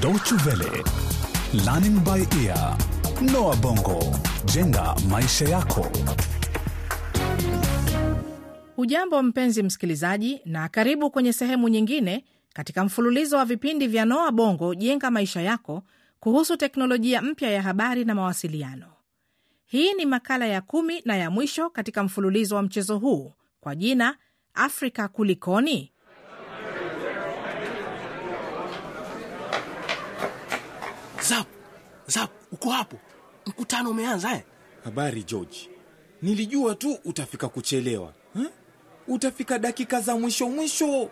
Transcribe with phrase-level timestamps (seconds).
[0.00, 0.82] Deutsche Welle,
[1.64, 2.76] Learning by Ear,
[3.32, 4.00] Noah Bongo,
[4.44, 5.86] jenga maisha yako.
[8.76, 12.24] Hujambo mpenzi msikilizaji, na karibu kwenye sehemu nyingine
[12.54, 15.82] katika mfululizo wa vipindi vya Noa Bongo jenga maisha yako
[16.20, 18.86] kuhusu teknolojia mpya ya habari na mawasiliano.
[19.66, 24.16] Hii ni makala ya kumi na ya mwisho katika mfululizo wa mchezo huu kwa jina
[24.54, 25.92] Afrika Kulikoni.
[31.22, 31.46] Zap,
[32.10, 32.98] Zap, uko hapo?
[33.46, 34.42] Mkutano umeanza eh?
[34.84, 35.70] Habari George,
[36.22, 38.46] nilijua tu utafika kuchelewa huh?
[39.08, 41.10] Utafika dakika za mwisho mwisho.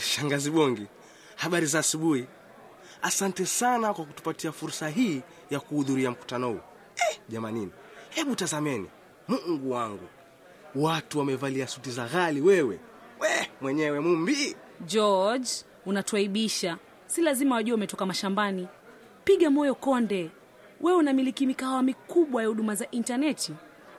[0.00, 0.86] Shangazi Bongi,
[1.36, 2.24] habari za asubuhi.
[3.02, 6.60] Asante sana kwa kutupatia fursa hii ya kuhudhuria mkutano huu.
[7.10, 7.70] Eh, jamanini,
[8.10, 8.88] hebu tazameni,
[9.28, 10.08] Mungu wangu,
[10.74, 12.40] watu wamevalia suti za ghali.
[12.40, 12.80] Wewe
[13.20, 15.50] we mwenyewe Mumbi, George,
[15.86, 16.78] unatuaibisha.
[17.06, 18.68] Si lazima wajue umetoka mashambani.
[19.24, 20.30] Piga moyo konde,
[20.80, 23.52] wewe unamiliki mikahawa mikubwa ya huduma za intaneti.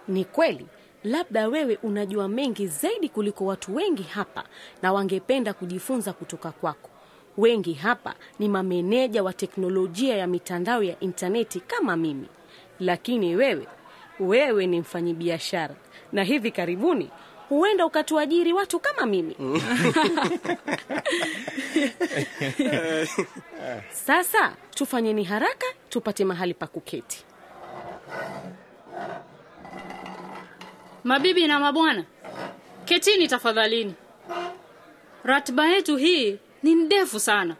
[0.08, 0.66] Ni kweli,
[1.04, 4.44] labda wewe unajua mengi zaidi kuliko watu wengi hapa,
[4.82, 6.90] na wangependa kujifunza kutoka kwako.
[7.38, 12.28] Wengi hapa ni mameneja wa teknolojia ya mitandao ya intaneti kama mimi,
[12.80, 13.68] lakini wewe,
[14.20, 15.76] wewe ni mfanyibiashara,
[16.12, 17.10] na hivi karibuni
[17.52, 19.36] huenda ukatuajiri watu kama mimi.
[24.08, 27.26] Sasa tufanyeni haraka, tupate mahali pa kuketi.
[31.04, 32.04] Mabibi na mabwana,
[32.86, 33.94] ketini tafadhalini.
[35.24, 37.56] Ratiba yetu hii ni ndefu sana,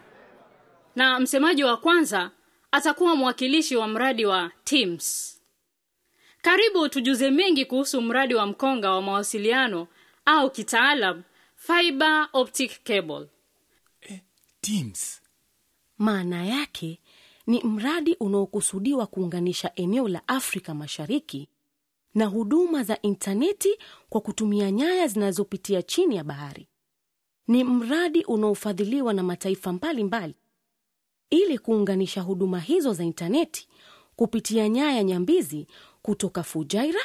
[0.96, 2.32] na msemaji wa kwanza
[2.72, 5.41] atakuwa mwakilishi wa mradi wa Teams.
[6.42, 9.88] Karibu tujuze mengi kuhusu mradi wa mkonga wa mawasiliano
[10.26, 11.24] au kitaalam
[11.56, 13.28] fiber optic cable.
[14.62, 15.22] Teams.
[15.98, 17.00] Maana yake
[17.48, 21.50] ni mradi unaokusudiwa kuunganisha eneo la Afrika Mashariki
[22.16, 23.78] na huduma za intaneti
[24.10, 26.68] kwa kutumia nyaya zinazopitia chini ya bahari.
[27.48, 30.36] Ni mradi unaofadhiliwa na mataifa mbalimbali
[31.30, 33.68] ili kuunganisha huduma hizo za intaneti
[34.16, 35.68] kupitia nyaya nyambizi
[36.02, 37.00] kutoka Fujaira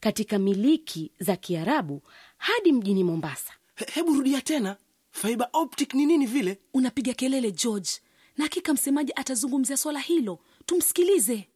[0.00, 2.02] katika miliki za Kiarabu
[2.36, 3.52] hadi mjini Mombasa.
[3.74, 4.76] he, hebu rudia tena,
[5.10, 6.58] fiber optic ni nini vile?
[6.74, 7.90] Unapiga kelele George,
[8.36, 10.38] na hakika msemaji atazungumzia swala hilo.
[10.66, 11.48] Tumsikilize.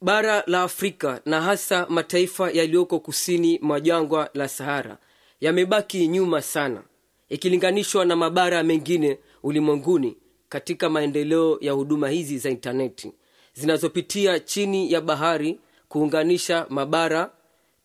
[0.00, 4.98] bara la afrika na hasa mataifa yaliyoko kusini mwa jangwa la sahara
[5.40, 6.82] yamebaki nyuma sana
[7.28, 10.16] ikilinganishwa na mabara mengine ulimwenguni
[10.48, 13.12] katika maendeleo ya huduma hizi za intaneti
[13.54, 17.32] zinazopitia chini ya bahari kuunganisha mabara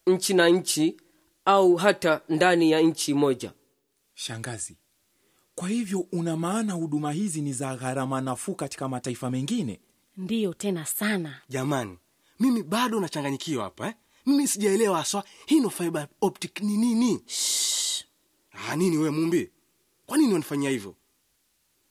[0.07, 0.97] nchi na nchi
[1.45, 3.53] au hata ndani ya nchi moja
[4.13, 4.77] Shangazi,
[5.55, 9.79] kwa hivyo una maana huduma hizi ni za gharama nafuu katika mataifa mengine?
[10.17, 11.41] Ndiyo tena sana.
[11.49, 11.97] Jamani,
[12.39, 13.93] mimi bado nachanganyikiwa hapa eh?
[14.25, 17.21] Mimi sijaelewa haswa hii no fiber optic ni nini.
[18.51, 19.51] Ah, nini we Mumbi,
[20.05, 20.95] kwa nini wanifanyia hivyo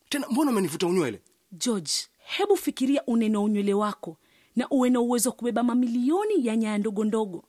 [0.08, 0.26] tena?
[0.30, 1.22] Mbona umenivuta unywele?
[1.52, 4.16] George, hebu fikiria uneno unywele wako
[4.58, 7.44] na uwe na uwezo wa kubeba mamilioni ya nyaya ndogo ndogo.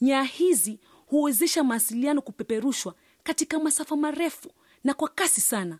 [0.00, 4.50] Nyaya hizi huwezesha mawasiliano kupeperushwa katika masafa marefu
[4.84, 5.78] na kwa kasi sana.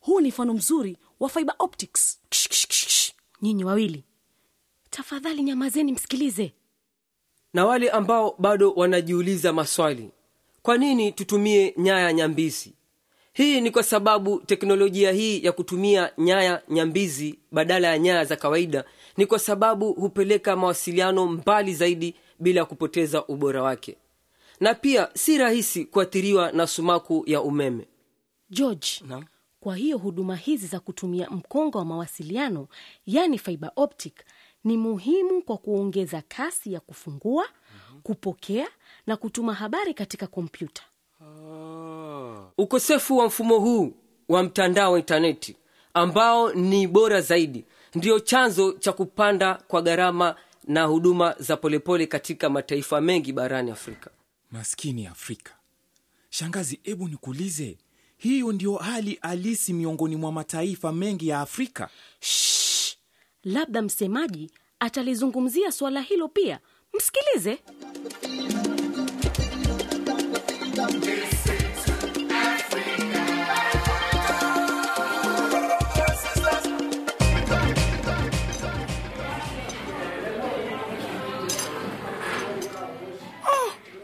[0.00, 2.20] Huu ni mfano mzuri wa fiber optics.
[3.42, 4.04] Nyinyi wawili
[4.90, 6.52] tafadhali nyamazeni, msikilize.
[7.54, 10.10] na wale ambao bado wanajiuliza maswali
[10.62, 12.74] kwa nini tutumie nyaya nyambizi
[13.32, 18.84] hii ni kwa sababu teknolojia hii ya kutumia nyaya nyambizi badala ya nyaya za kawaida
[19.16, 23.96] ni kwa sababu hupeleka mawasiliano mbali zaidi bila kupoteza ubora wake
[24.60, 27.86] na pia si rahisi kuathiriwa na sumaku ya umeme
[28.50, 29.24] George, na?
[29.60, 32.68] kwa hiyo huduma hizi za kutumia mkonga wa mawasiliano
[33.06, 34.14] yani fiber optic
[34.64, 37.46] ni muhimu kwa kuongeza kasi ya kufungua,
[38.02, 38.68] kupokea
[39.06, 40.82] na kutuma habari katika kompyuta.
[42.58, 43.92] ukosefu wa mfumo huu
[44.28, 45.56] wa mtandao wa intaneti
[45.94, 47.64] ambao ni bora zaidi
[47.94, 54.10] ndiyo chanzo cha kupanda kwa gharama na huduma za polepole katika mataifa mengi barani afrika
[54.50, 55.52] Maskini Afrika.
[56.30, 57.78] Shangazi, hebu nikuulize,
[58.16, 61.88] hiyo ndiyo hali halisi miongoni mwa mataifa mengi ya Afrika?
[62.20, 62.96] Shh,
[63.44, 64.50] labda msemaji
[64.80, 66.58] atalizungumzia suala hilo pia.
[66.94, 67.58] Msikilize.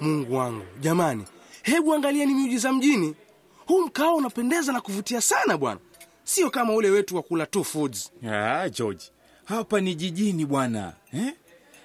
[0.01, 1.25] Mungu wangu, jamani,
[1.63, 3.15] hebu angalieni miujiza mjini.
[3.67, 5.81] Huu mkawa unapendeza na kuvutia sana bwana.
[6.25, 9.03] sio kama ule wetu wa kula two foods Ah, George,
[9.45, 11.35] hapa ni jijini bwana eh?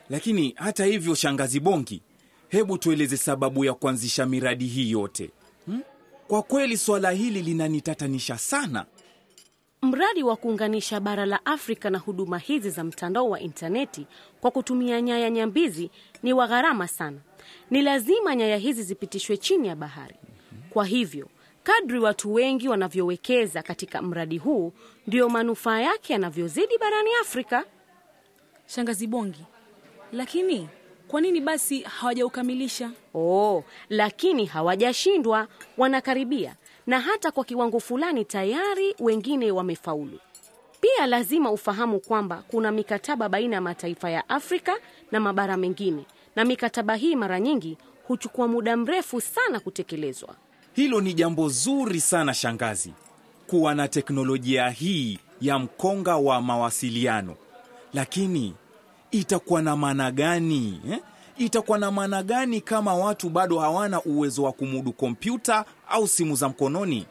[0.09, 2.01] Lakini hata hivyo, shangazi Bongi,
[2.49, 5.29] hebu tueleze sababu ya kuanzisha miradi hii yote
[5.65, 5.81] hmm?
[6.27, 8.85] Kwa kweli swala hili linanitatanisha sana.
[9.81, 14.07] Mradi wa kuunganisha bara la Afrika na huduma hizi za mtandao wa intaneti
[14.41, 15.91] kwa kutumia nyaya nyambizi
[16.23, 17.17] ni wa gharama sana.
[17.69, 20.15] Ni lazima nyaya hizi zipitishwe chini ya bahari.
[20.69, 21.27] Kwa hivyo,
[21.63, 24.73] kadri watu wengi wanavyowekeza katika mradi huu,
[25.07, 27.65] ndiyo manufaa yake yanavyozidi barani Afrika.
[28.67, 29.45] Shangazi Bongi,
[30.13, 30.69] lakini
[31.07, 32.91] kwa nini basi hawajaukamilisha?
[33.15, 35.47] Oh, lakini hawajashindwa,
[35.77, 36.55] wanakaribia
[36.87, 40.19] na hata kwa kiwango fulani tayari wengine wamefaulu.
[40.81, 44.77] Pia lazima ufahamu kwamba kuna mikataba baina ya mataifa ya Afrika
[45.11, 46.05] na mabara mengine,
[46.35, 50.35] na mikataba hii mara nyingi huchukua muda mrefu sana kutekelezwa.
[50.73, 52.93] Hilo ni jambo zuri sana shangazi,
[53.47, 57.35] kuwa na teknolojia hii ya mkonga wa mawasiliano.
[57.93, 58.53] Lakini
[59.11, 60.99] itakuwa na maana gani eh?
[61.37, 66.49] Itakuwa na maana gani kama watu bado hawana uwezo wa kumudu kompyuta au simu za
[66.49, 67.05] mkononi?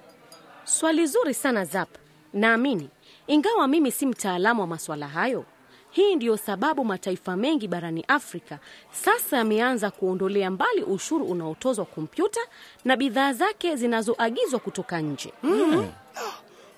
[0.65, 1.89] Swali zuri sana Zap.
[2.33, 2.89] Naamini
[3.27, 5.45] ingawa mimi si mtaalamu wa masuala hayo,
[5.91, 8.59] hii ndiyo sababu mataifa mengi barani Afrika
[8.93, 12.41] sasa yameanza kuondolea mbali ushuru unaotozwa kompyuta
[12.85, 15.33] na bidhaa zake zinazoagizwa kutoka nje.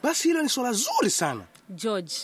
[0.02, 2.14] basi hilo ni swala zuri sana George,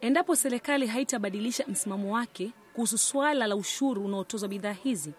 [0.00, 5.12] endapo serikali haitabadilisha msimamo wake kuhusu swala la ushuru unaotozwa bidhaa hizi,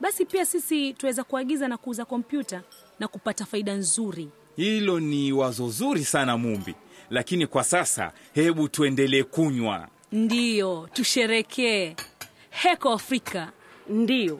[0.00, 2.62] basi pia sisi tuweza kuagiza na kuuza kompyuta
[3.00, 4.28] na kupata faida nzuri.
[4.56, 6.74] Hilo ni wazo zuri sana Mumbi,
[7.10, 9.88] lakini kwa sasa hebu tuendelee kunywa.
[10.12, 11.96] Ndiyo, tusherekee.
[12.50, 13.52] Heko Afrika!
[13.88, 14.38] Ndiyo,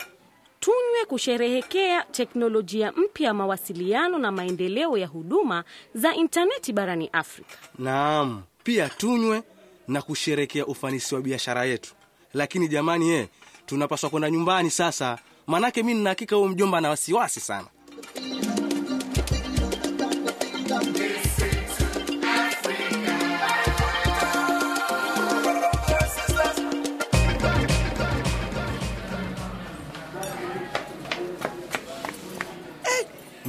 [0.61, 5.65] tunywe kusherehekea teknolojia mpya ya mawasiliano na maendeleo ya huduma
[5.95, 7.57] za intaneti barani Afrika.
[7.79, 9.43] naam pia tunywe
[9.89, 11.95] na kusherekea ufanisi wa biashara yetu
[12.35, 13.29] lakini jamani ye
[13.67, 17.67] tunapaswa kwenda nyumbani sasa manake mi nina hakika huyo mjomba na wasiwasi sana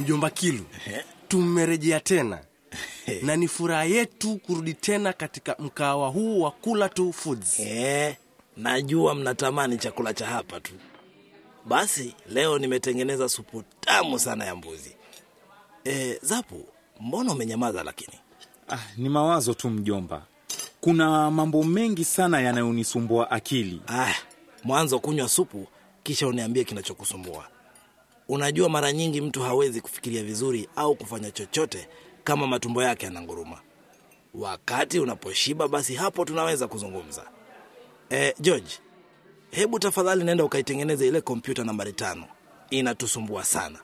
[0.08, 0.64] mjomba kilu
[1.28, 2.38] tumerejea tena
[3.22, 8.16] na ni furaha yetu kurudi tena katika mkawa huu wa kula tu foods Eh,
[8.56, 10.72] najua mnatamani chakula cha hapa tu.
[11.64, 14.96] Basi leo nimetengeneza supu tamu sana ya mbuzi.
[15.84, 16.66] Eh, Zapu,
[17.00, 18.14] mbona umenyamaza lakini?
[18.68, 20.26] Ah, ni mawazo tu mjomba,
[20.80, 23.82] kuna mambo mengi sana yanayonisumbua akili.
[23.88, 24.14] Ah,
[24.64, 25.66] mwanzo kunywa supu
[26.02, 27.46] kisha uniambie kinachokusumbua.
[28.28, 31.88] Unajua mara nyingi mtu hawezi kufikiria vizuri au kufanya chochote
[32.24, 33.60] kama matumbo yake yananguruma.
[34.34, 37.24] Wakati unaposhiba basi hapo tunaweza kuzungumza.
[38.10, 38.70] E, George,
[39.50, 42.24] hebu tafadhali nenda ukaitengeneze ile kompyuta nambari tano.
[42.70, 43.78] Inatusumbua sana.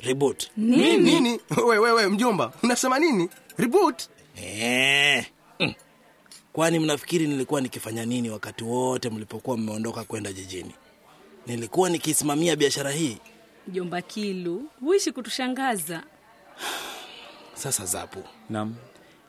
[0.00, 0.50] Reboot.
[0.56, 1.40] nini, nini?
[1.66, 3.28] We, we, we, mjomba unasema nini
[3.58, 4.02] reboot
[4.42, 5.26] E,
[5.60, 5.74] mm.
[6.52, 10.74] Kwani mnafikiri nilikuwa nikifanya nini wakati wote mlipokuwa mmeondoka kwenda jijini?
[11.46, 13.18] Nilikuwa nikisimamia biashara hii.
[13.68, 16.02] Mjomba Kilu, huishi kutushangaza.
[17.54, 18.74] Sasa Zapu, Naam.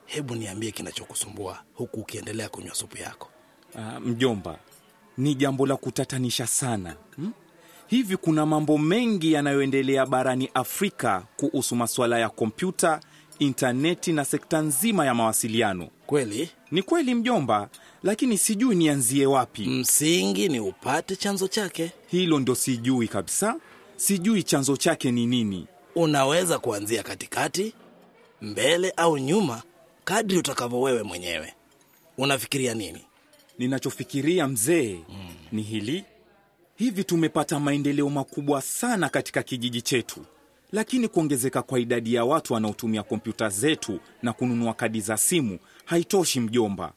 [0.05, 3.29] hebu niambie kinachokusumbua huku ukiendelea kunywa supu yako.
[3.75, 4.59] Uh, mjomba,
[5.17, 7.31] ni jambo la kutatanisha sana hmm?
[7.87, 12.99] Hivi kuna mambo mengi yanayoendelea barani Afrika kuhusu masuala ya kompyuta,
[13.39, 15.87] intaneti na sekta nzima ya mawasiliano.
[16.05, 17.69] Kweli Ni kweli mjomba,
[18.03, 19.65] lakini sijui nianzie wapi.
[19.69, 21.91] msingi ni upate chanzo chake.
[22.07, 23.55] Hilo ndo sijui kabisa,
[23.97, 25.67] sijui chanzo chake ni nini.
[25.95, 27.73] Unaweza kuanzia katikati,
[28.41, 29.63] mbele au nyuma,
[30.03, 31.53] kadri utakavyo wewe mwenyewe.
[32.17, 33.01] Unafikiria nini?
[33.59, 34.99] Ninachofikiria mzee
[35.51, 36.03] ni hili:
[36.75, 40.25] hivi tumepata maendeleo makubwa sana katika kijiji chetu,
[40.71, 46.39] lakini kuongezeka kwa idadi ya watu wanaotumia kompyuta zetu na kununua kadi za simu haitoshi
[46.39, 46.93] mjomba.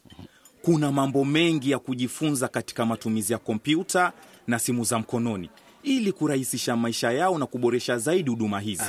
[0.61, 4.13] Kuna mambo mengi ya kujifunza katika matumizi ya kompyuta
[4.47, 5.49] na simu za mkononi
[5.83, 8.83] ili kurahisisha maisha yao na kuboresha zaidi huduma hizi.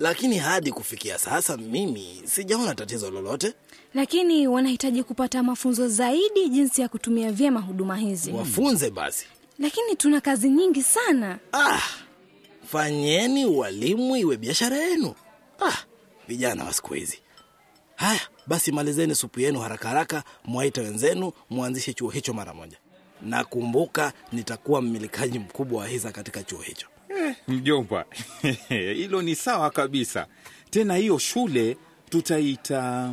[0.00, 3.54] Lakini hadi kufikia sasa mimi sijaona tatizo lolote.
[3.94, 8.32] lakini wanahitaji kupata mafunzo zaidi jinsi ya kutumia vyema huduma hizi.
[8.32, 9.26] Wafunze basi.
[9.58, 11.38] Lakini tuna kazi nyingi sana.
[11.52, 11.80] Ah,
[12.66, 15.14] fanyeni ualimu iwe biashara yenu.
[15.60, 15.76] Ah,
[16.28, 17.18] vijana wa siku hizi.
[17.96, 22.76] Haya basi, malizeni supu yenu haraka haraka, mwaite wenzenu, mwanzishe chuo hicho mara moja.
[23.22, 26.86] Nakumbuka nitakuwa mmilikaji mkubwa wa hisa katika chuo hicho.
[27.48, 28.04] Mjomba,
[28.68, 30.26] hilo ni sawa kabisa.
[30.70, 31.76] Tena hiyo shule
[32.10, 33.12] tutaita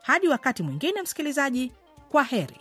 [0.02, 1.72] Hadi wakati mwingine, msikilizaji,
[2.10, 2.56] kwa heri.